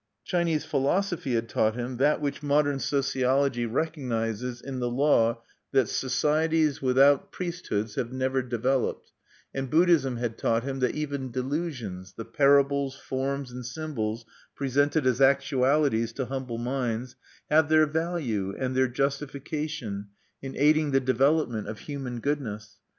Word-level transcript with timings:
Chinese 0.25 0.65
philosophy 0.65 1.35
had 1.35 1.47
taught 1.47 1.75
him 1.75 1.97
that 1.97 2.19
which 2.19 2.41
modern 2.41 2.79
sociology 2.79 3.67
recognizes 3.67 4.59
in 4.59 4.79
the 4.79 4.89
law 4.89 5.39
that 5.73 5.87
societies 5.87 6.81
without 6.81 7.31
priesthoods 7.31 7.93
have 7.93 8.11
never 8.11 8.41
developed; 8.41 9.11
and 9.53 9.69
Buddhism 9.69 10.15
had 10.17 10.39
taught 10.39 10.63
him 10.63 10.79
that 10.79 10.95
even 10.95 11.29
delusions 11.29 12.13
the 12.13 12.25
parables, 12.25 12.95
forms, 12.95 13.51
and 13.51 13.63
symbols 13.63 14.25
presented 14.55 15.05
as 15.05 15.21
actualities 15.21 16.11
to 16.13 16.25
humble 16.25 16.57
minds 16.57 17.15
have 17.51 17.69
their 17.69 17.85
value 17.85 18.55
and 18.57 18.75
their 18.75 18.87
justification 18.87 20.07
in 20.41 20.57
aiding 20.57 20.89
the 20.89 20.99
development 20.99 21.67
of 21.67 21.77
human 21.77 22.19
goodness. 22.19 22.79